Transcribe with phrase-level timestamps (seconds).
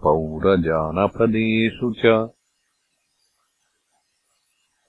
[0.04, 2.30] पौरजानपदेषु च।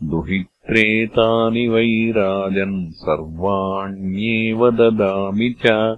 [0.03, 5.97] दुहित्रेतानि वै राजन् सर्वाण्येव ददामि च।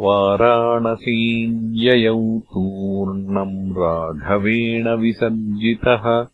[0.00, 6.26] वाराणसीञ्जयौ तूर्णम् राघवेण विसर्जितः।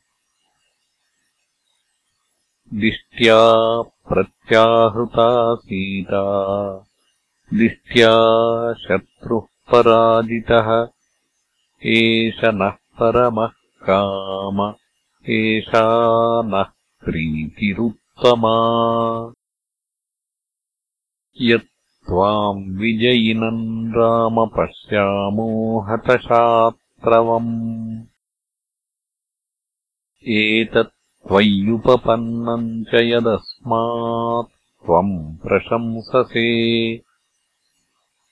[2.75, 6.87] दिष्ट्या प्रत्याहृता सीता।
[7.55, 10.89] दिष्ट्या शत्रुः पराजितः।
[11.87, 13.51] एष नः परमः
[13.91, 14.75] काम।
[15.31, 16.65] एषा नः
[17.05, 18.57] प्रीतिरुत्तमा।
[21.41, 28.03] यत्त्वाम् विजयिनम् राम पश्यामो हतशात्रवम्
[30.29, 30.98] एतत्
[31.29, 37.01] त्वय्युपपन्नम् च यदस्मात् त्वम् प्रशंससे।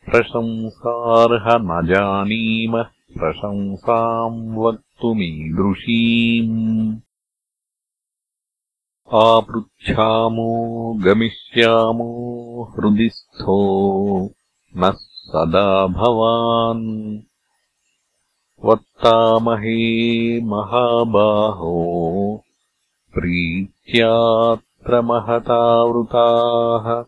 [0.07, 2.87] प्रशंसार्ह न जानीमः
[3.19, 6.97] प्रशंसाम् वक्तुमीदृशीम्।
[9.13, 14.31] आपृच्छामो गमिष्यामो हृदि स्थो
[14.77, 17.21] नः सदा भवान्।
[18.65, 22.43] वत्तामहे महाबाहो
[23.17, 27.05] प्रीत्यात्र महतावृताः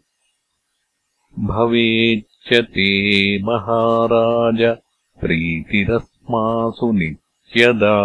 [1.38, 4.76] भवेच्च ते महाराज
[5.21, 7.99] प्रीतिरस्मासु नित्यदा।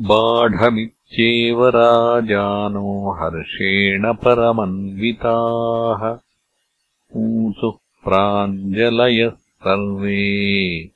[0.00, 6.18] बाढमित्येव राजानो हर्षेण परमन्विताः।
[7.16, 7.72] ऊचुः
[8.04, 10.93] प्राञ्जलयः सर्वे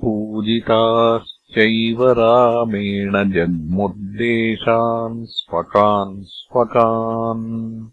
[0.00, 7.90] पूजिताश्चैव रामेण जग्मुद्देशान् स्वकान् स्वकान्।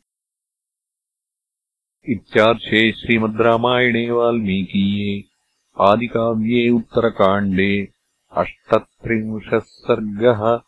[2.09, 5.23] इत्यार्षे श्रीमद् रामायणे वाल्मीकीये
[5.79, 7.87] आदिकाव्ये उत्तरकाण्डे
[8.37, 10.59] अष्टत्रिंशः सर्गः